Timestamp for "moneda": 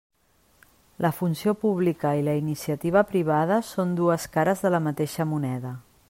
5.35-5.75